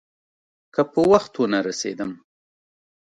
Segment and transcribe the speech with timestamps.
[0.73, 2.11] که په وخت ونه رسېدم.